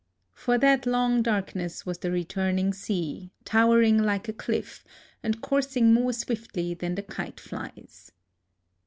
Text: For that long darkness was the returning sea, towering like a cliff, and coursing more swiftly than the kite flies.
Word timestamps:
For 0.33 0.57
that 0.57 0.87
long 0.87 1.21
darkness 1.21 1.85
was 1.85 1.99
the 1.99 2.09
returning 2.09 2.73
sea, 2.73 3.29
towering 3.45 4.01
like 4.01 4.27
a 4.27 4.33
cliff, 4.33 4.83
and 5.21 5.39
coursing 5.43 5.93
more 5.93 6.11
swiftly 6.11 6.73
than 6.73 6.95
the 6.95 7.03
kite 7.03 7.39
flies. 7.39 8.11